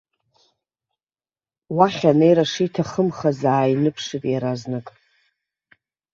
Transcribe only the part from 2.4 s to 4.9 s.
шиҭахымхаз ааиныԥшит иаразнак.